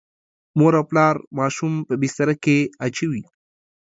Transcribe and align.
مور 0.57 0.73
او 0.79 0.83
پلار 0.89 1.15
ماشوم 1.39 1.73
په 1.87 1.93
بستره 2.01 2.33
کې 2.43 2.57
اچوي. 2.85 3.23